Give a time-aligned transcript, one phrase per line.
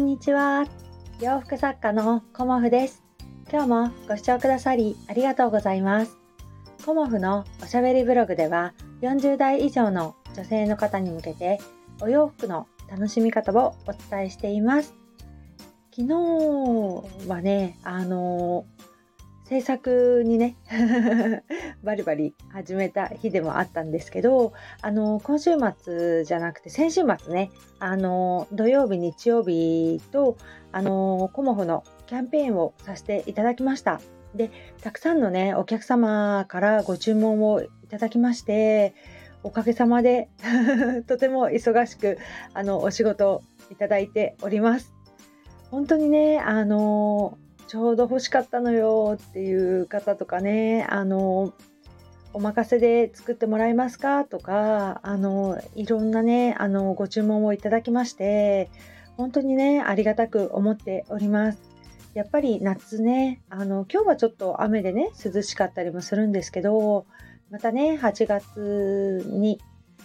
[0.00, 0.64] んにちは。
[1.20, 3.02] 洋服作家のコモフです。
[3.52, 6.16] 今日もご視聴くださりありがとうございます。
[6.86, 11.58] コモフのおしゃべりブログでは40代以上の女性の方に向けて
[12.00, 14.94] お洋服の楽しみ方をお伝えしています。
[15.94, 18.64] 昨日はねあの
[19.50, 20.54] 制作にね
[21.82, 30.36] バリバリ始めた日でもあったんですけどあの今週末じゃなくて先週末ねあの土曜日日曜日と
[30.70, 34.00] あのコモフのキャンペーンをさせていただきました。
[34.36, 34.52] で
[34.82, 38.94] たくさんのねお客様からご注文をいただきまして
[39.42, 40.28] おかげさまで
[41.08, 42.18] とても忙しく
[42.54, 44.94] あのお仕事をいただいております。
[45.72, 47.36] 本当にねあの
[47.70, 51.54] ちょうど欲しかったのよっていう方とかねあの
[52.32, 58.70] お任せで作ってもらえますかとかあのいろんなねあのご注文をいただきまして
[59.16, 61.62] 本当にねありがたく思っております。
[62.12, 67.06] やっぱり夏ねあの今日はちょっと雨でね涼しかったりもするんですけど
[67.52, 69.60] またね8月に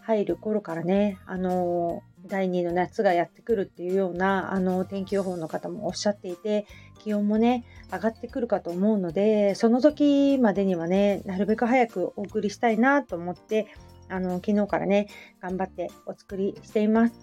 [0.00, 6.66] 入る頃からねあの第2の夏がやってくるっていうようなあの天気予報の方もおっしゃっていて
[7.02, 13.66] 気温もね上がってくるかと思うのでその時までにはねなるべく早くお送りしたいなと思って
[14.08, 15.08] あの昨日からね
[15.40, 17.14] 頑張ってお作りしています。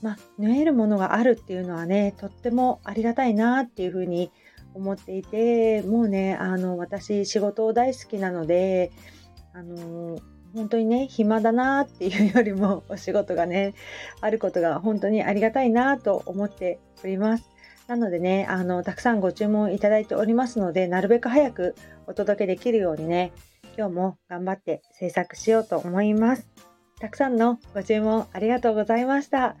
[0.00, 4.30] まあ、縫えるものがあるっていうのはねとってもありがたいなっていうふうに
[4.74, 8.92] 思っていてもうねあの私仕事大好きなので
[9.52, 10.20] あの
[10.58, 13.74] 本当にね暇だなっていうよりもお仕事がね
[14.20, 17.48] あることが本当にありがたいなと思っております。
[17.86, 21.76] なのでねあのたくさんご注文いただいておりますのでなるべく早く
[22.08, 23.32] お届けできるようにね
[23.78, 26.48] 今日も頑張って制作しようと思います。
[27.00, 29.54] たくさんのご注文ありがとうございました。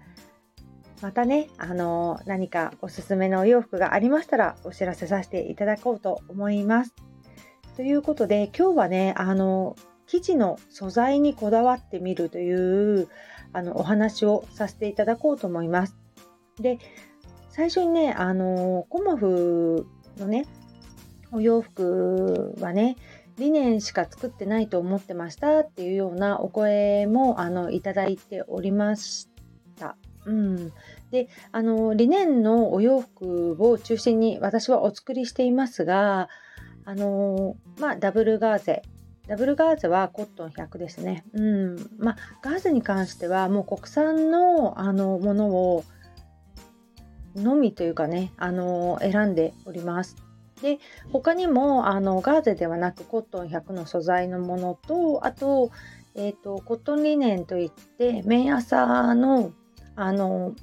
[1.00, 6.94] またね、あの何かおすすめのお洋服がありましたらお知らせさせていただこうと思います。
[7.76, 9.76] ということで今日はね、あの
[10.08, 13.08] 生地の素材にこだわってみるという
[13.52, 15.96] あのお話をさせていただこうと思います。
[16.60, 16.78] で
[17.50, 19.86] 最初にねあのコモフ
[20.18, 20.46] のね
[21.30, 22.96] お洋服はね
[23.36, 29.28] リネンしか作ってないと思ってましたっていうようなお声もあのいただいておりまし
[29.78, 29.96] た。
[30.24, 30.72] うん、
[31.10, 36.28] であのリネンのお洋服を中心に私はお作りしていますが
[36.84, 38.82] あのまあダブルガーゼ
[39.28, 41.24] ダブルガーゼはコットン100ですね。
[41.34, 41.90] うん。
[41.98, 45.84] まあ、ガーゼに関してはもう国産のあのものを
[47.36, 50.16] のみというかね、あの選んでおります。
[50.62, 50.78] で、
[51.12, 55.70] 他にもあのガーゼではなくコットン100の素材のものと、あと、
[56.14, 59.52] え、ー、と、コットンリネンといって、綿麻の
[59.94, 60.54] あの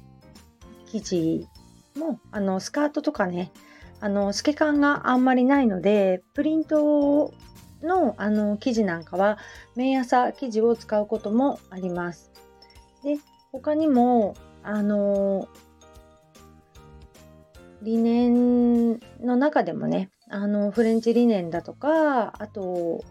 [0.86, 1.46] 生地
[1.96, 3.52] もあのスカートとかね、
[4.00, 7.32] あの透け感があんまりないので、プリントを
[7.82, 9.38] のあの生地なんかは
[9.74, 12.30] 綿麻生地を使うこともあります。
[13.02, 13.18] で
[13.52, 15.48] 他にもあの
[17.82, 23.04] リネンの中でもねあのフレンチリネンだとかあと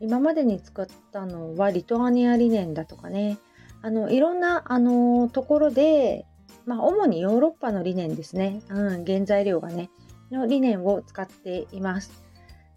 [0.00, 3.38] 今までに使ったのはリトアニアリネンだとかね
[3.82, 6.24] あのいろんなあのところで、
[6.64, 9.90] まあ、主にヨーロッパのリネンですね、うん、原材料がね
[10.30, 12.24] のリネンを使っています。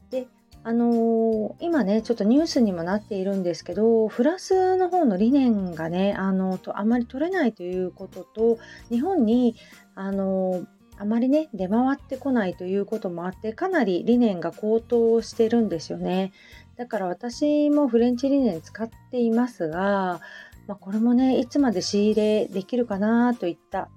[0.09, 0.28] で
[0.66, 8.57] あのー、今ねちょっとニュースにもなっているんですけどフランスの方の理念がねあのとあまり取れないということと
[8.90, 9.56] 日本に
[9.96, 10.66] あのー、
[10.97, 16.31] あまりね出回ってこないということもあってかなり理念が高騰してるんですよね。
[16.78, 20.22] だから私もフレンチ理念使っていますが、
[20.66, 23.90] まあ、これもねいつまで仕入れできるかなといった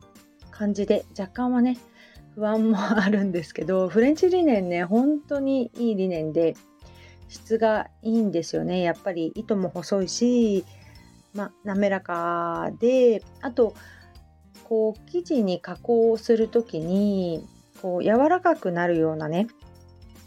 [0.51, 1.79] 感じで若干はね
[2.37, 6.55] 不安も あるんですけどフレンチリネンね本当にいいリネンで
[7.29, 8.83] 質がいいんですよね。
[8.83, 10.65] やっぱり糸も細いし、
[11.35, 13.75] ま、滑らかであと
[14.63, 17.45] こう生地に加工する時に
[17.83, 19.49] こう柔らかくなるようなね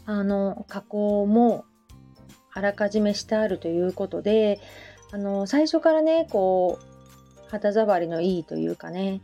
[0.04, 1.64] あの加工も
[2.52, 4.60] あらかじめしてあるということで
[5.12, 9.20] あの最初からねこう肌触りのいいというかね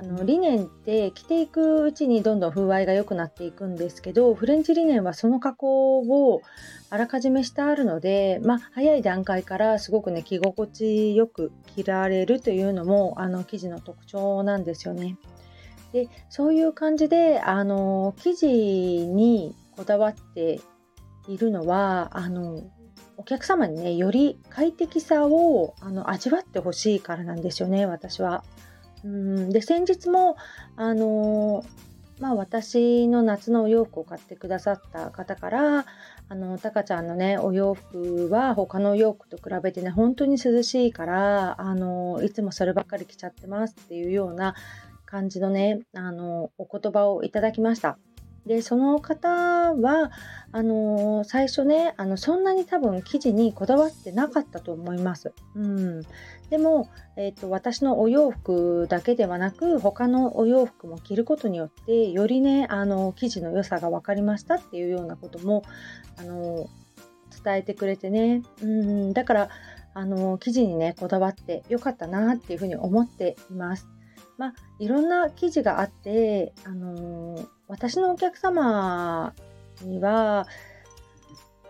[0.00, 6.42] あのリネンって着ていくうちにどんどん風合いが良くなっていくんですけどフレンチリネンはその加工を
[6.88, 15.16] あらかじめしてあるので、まあ、早い段階からすごくね着心地よく着られるというのもあの生地の特徴なんですよね。
[15.92, 20.60] でそういう感じであの生地にこだわって
[21.26, 22.62] いるのはあの
[23.16, 28.44] お客様にねより快適さをあの味わってほしいからなんですよね私は。
[29.04, 30.36] うんで先日も
[30.76, 31.64] あの
[32.20, 35.86] まあ私の夏のお洋服を買ってくださった方から
[36.28, 44.54] あのタカちゃんのねお洋服は他のお洋服と比べてね本当に涼しいからあのいつもそればっかり着ちゃってますっていうような
[45.06, 47.98] 感じのねあのお言葉をいただきました。
[48.48, 50.10] でその方は
[50.50, 55.34] あのー、最初ねあのそんなに多分生地にこだわってなかったと思います。
[55.54, 56.02] うん、
[56.48, 65.62] でも、えーと、私のお洋服だけではなく他のお洋服も着ることによってよりねあの生地の良さが分かりましたっていうようなことも
[66.16, 66.66] あの
[67.44, 69.48] 伝えてくれてね、うん、だから
[69.92, 73.86] あの生地にねこだわってよかったなっていうふうに思っています。
[74.38, 77.36] まあ、いろんな生地があって、あの、
[77.68, 79.34] 私のお客様
[79.82, 80.46] には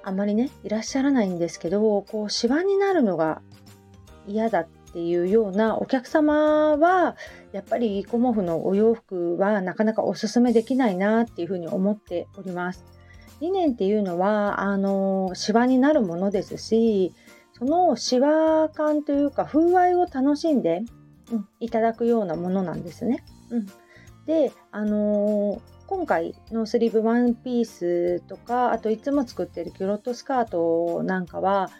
[0.02, 3.42] あまりねいらっしゃらないんですけどこうシワになるのが
[4.26, 7.16] 嫌だっていうようなお客様は
[7.52, 12.84] やっぱりコモフのお洋服はなかなかおすすめできないなっていうふうに思っております。
[13.40, 17.14] リネンっていうのはあのシワになるものですし
[17.56, 20.82] そのシワ感というか風合いを楽しんで
[21.32, 23.24] うん、いただくようなものなんですね。
[23.50, 23.66] うん、
[24.26, 31.70] で、あのー、今回ノースリーブワンピースとかあといつも作ってるキュロットスカートなんかは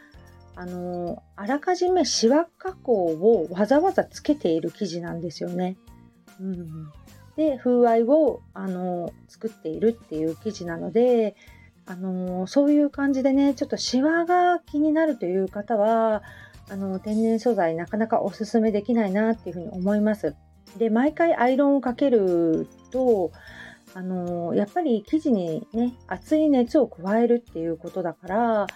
[0.57, 5.77] あの、あらかじめシワ加工をわざわざつけている生地なんですよね。
[6.41, 6.91] うん、
[7.37, 11.37] で風合いを、あの、作っているっていう生地なので、
[11.87, 16.23] あのそういう感じでねちょっとシワが気になるという方は
[16.69, 20.37] あの天然素材なかなかおすすめできないなっていうふうに思います。
[20.77, 23.33] で毎回アイロンをかけると
[23.95, 28.67] あのやっぱり生地にね熱い熱を加えるっていうことだから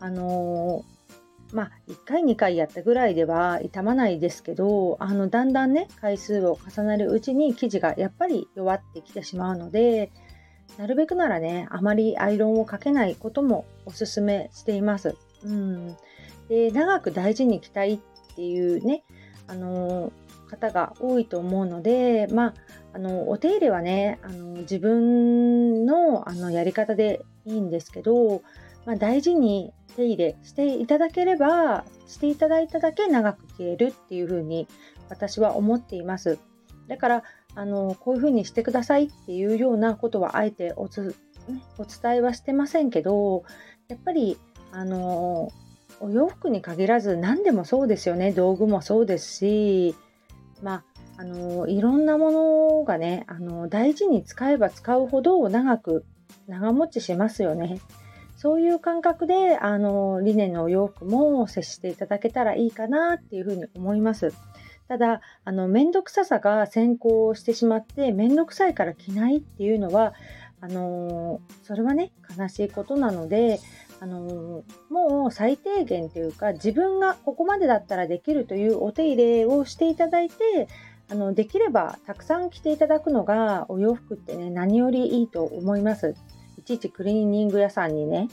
[0.00, 0.84] あの
[1.52, 10.10] まあ1回2回やったぐらいでは傷まないですけどあのだんだんね回数を重ねるうちに生地がやっぱり弱ってきてしまうので
[10.78, 15.16] なるべくならねあまりアイロンをかけないこともおすすめしています。
[15.44, 15.96] うん
[16.48, 17.98] で長く大事に着たいっ
[18.34, 19.04] ていうね、
[19.46, 20.12] あの
[20.50, 22.54] 方が多いと思うので、まあ、
[22.94, 28.42] あのお手入れはねあの自分のあのやり方でいいんですけど、
[28.84, 34.66] まあ、大事に手入れしていただければしていただいただけ長く着れるっていうふうに
[35.08, 36.38] 私は思っています。
[36.88, 37.22] だから
[37.54, 41.16] あのこういうふうにしてくださいっていうようなことはあえておつ、
[41.48, 43.44] ね、お伝えはしてませんけど
[43.88, 44.38] やっぱり
[44.72, 45.50] あの
[46.00, 49.94] お洋服に限らず何でもそうですよね道具もそうですし
[50.62, 50.84] まあ
[51.18, 56.06] あのいろんなものがねあの大事に使えば使うほど長く
[56.46, 57.80] 長持ちしますよね。
[58.36, 64.32] そういう感覚であのリネンのお洋服も接していただけたらいいかなっていうふうに思います。
[64.88, 70.14] ただあの面倒くささが先行してしまって面倒くさいから着ないっていうのは
[70.60, 73.60] あのそれはね悲しいことなので
[74.00, 80.68] あのもう最低限というか自分がここまでだったらできるというお手入れをしていただいて
[81.10, 86.14] あのできればたくさん着ていただくのがお洋服ってね何よりいいと思います。
[86.56, 88.28] いちいちクリーニング屋さんにね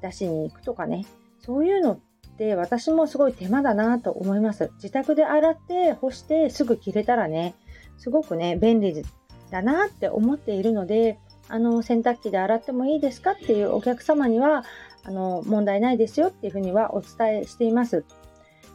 [0.00, 1.06] 出しに行くとかね
[1.40, 1.98] そういうのっ
[2.36, 4.72] て私もすごい手間だなと思います。
[4.76, 7.54] 自宅で洗って干してすぐ着れたらね
[7.98, 9.04] すごくね便利
[9.50, 11.18] だなって思っているので
[11.48, 14.64] あの洗濯機で洗ってもいいですかっていうお客様には
[15.04, 18.04] あの問題ないですよっていうふうにはお伝えしています。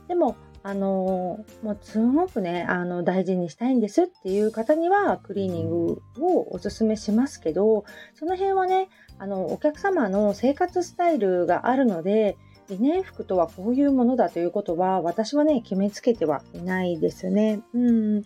[0.07, 12.37] でもあのもうすごくねあの大事にしたいんですっていう方にはクリーニングをおすすめしますけどその辺はねあのお客様の生活スタイルがあるので
[12.69, 17.61] リネン服とはこういうものだということは私はね決めつけてはいないですね。
[17.73, 18.23] うん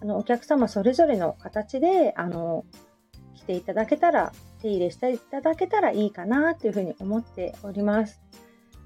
[0.00, 2.64] あのお客様それぞれの形であの
[3.36, 4.32] 着ていただけたら
[4.64, 8.22] 手入れしていただけたらいいかなっていうふうに思っております。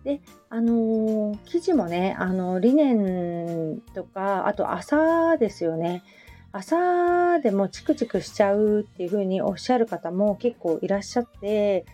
[0.02, 0.20] で、
[0.50, 6.02] あのー、生地もね、あの、リネンとか、あと麻ですよね。
[6.50, 11.86] 朝でもチクチクしちゃうっていうふうにおっしゃる方も結構いらっしゃって、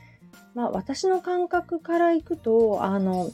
[0.54, 3.28] まあ私の感覚からいくと、あの、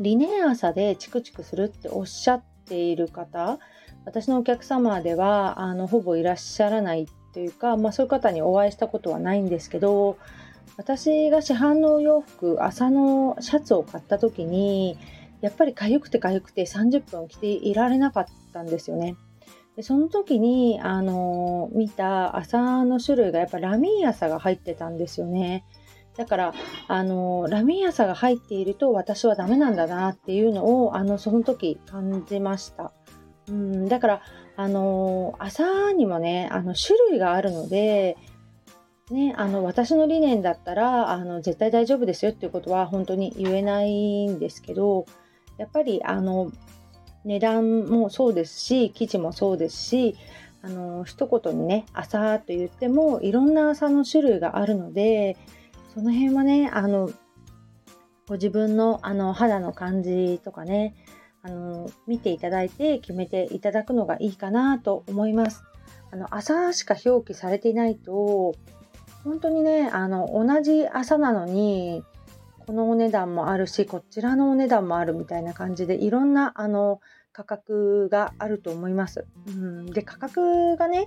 [0.00, 3.60] リネン朝でチクチクするっておっしゃっている方、
[4.04, 7.06] 私のお客様では、あの、ほぼいらっしゃらないっ
[7.38, 10.18] というか、まあ、そういう方にお会いしたことはないんですけど
[10.76, 14.98] 私が市販のお洋服朝のシャツを買った時に
[15.40, 19.14] やっぱり痒くて痒くて30分着ていられなかったんですよね。
[19.76, 25.64] でその時にあの見た朝の種類がやっぱラミー朝が入ってたんですよね。
[26.16, 26.54] だから
[26.88, 32.92] あのラミー朝が入っていると私はダメなんだなっていうのをあのその時感じました。
[33.48, 34.22] うんだから
[34.56, 38.16] あの朝にもねあの種類があるので
[39.10, 45.06] ね、あの私の理念だったらあの絶対大丈夫ですよっていうことは本当に言えないんですけど
[45.56, 46.52] やっぱりあの
[47.24, 50.16] 値段もそうですし生地もそうですし
[50.60, 55.36] あの一言にね朝と言ってもいろんな朝の種類があるので
[55.94, 57.10] その辺はねあの
[58.26, 60.94] ご自分のあの肌の感じとかね
[61.42, 65.62] あの見ていただいて決めていただくのがいいかなと思います。
[66.10, 68.54] あの朝しか表記されていないと
[69.24, 72.02] 本当にねあの同じ朝なのに
[72.66, 77.00] このお値段もあるしこちらのお値段もあるみたいな感じでいろんなあの
[77.32, 79.26] 価格があると思います。
[79.46, 81.06] うん、で価格がね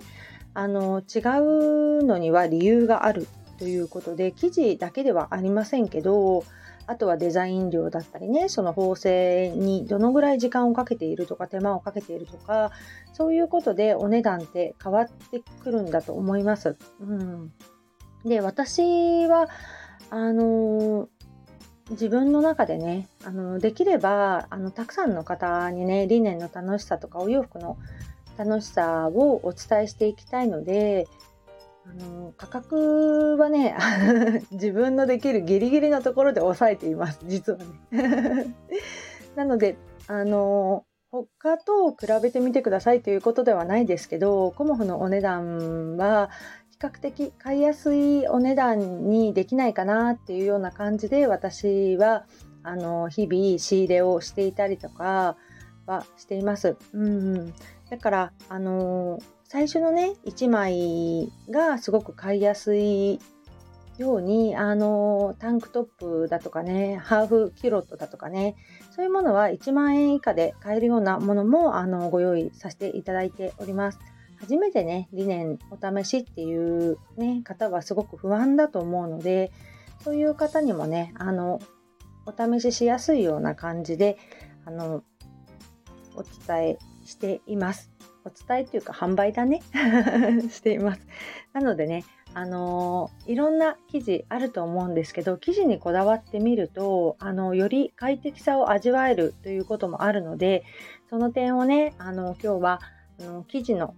[0.53, 6.43] あの違うのには理由があるということで生地だけではありませんけど
[6.91, 12.71] あとはデザイン料だったりねその縫製にどのぐらい時間をかけているとか手間をかけているとか
[13.13, 16.75] そういうことでお値段って変わってくるんだと思います。
[16.99, 17.53] うん、
[18.25, 19.47] で私は
[20.09, 21.07] あの
[21.91, 27.77] 自分の中でねあのできればあのたくさんの方にね理念の楽しさとかお洋服の
[28.37, 31.07] 楽しさをお伝えしていきたいので
[31.85, 33.75] あの価格はね
[34.51, 37.59] 自分のできるギリギリのところで抑えています実は
[37.91, 38.55] ね
[39.35, 46.29] なのであの他と比べてみてくださいということではないですけどコモフのお値段は
[46.71, 52.25] 比較的買いやすいお値段にできないかなっていうような感じで私は
[52.63, 55.35] あの日々仕入れをしていたりとか
[55.85, 56.77] はしています。
[56.93, 57.53] うん、
[57.89, 59.19] だからあの
[59.51, 63.19] 最初のね1枚がすごく買いやすい
[63.97, 65.83] ようにあのタンクトッ
[66.23, 68.55] プだとかねハーフキュロットだとかね
[68.95, 73.99] そういうものは1万円以下で買えるようなものもあのご用意させていただいております。
[74.39, 79.51] 初めてね理念お試しっていう、ね、方はすごく不安だと思うので
[80.01, 81.59] そういう方にもねあの
[82.25, 84.17] お試ししやすいような感じで
[84.63, 85.03] あの
[86.15, 87.90] お伝えしています。
[88.25, 89.61] お伝えというか販売だね
[90.49, 91.01] しています。
[91.53, 100.63] なのでね、あのー、いろんな生地あると思うんですけど生地にこだわってみると、あのより快適さを味わえるということもあるので
[101.09, 102.81] その点をね、あの今日は
[103.19, 103.95] あの生地の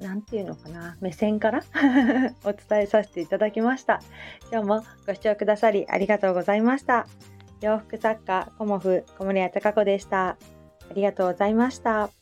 [0.00, 1.62] 何て言うのかな目線から
[2.44, 4.00] お伝えさせていただきました。
[4.50, 7.06] 今日もご視聴くださりありがとうございました。
[7.60, 10.30] 洋服作家コモフ小森屋隆子でした。
[10.30, 12.21] ありがとうございました。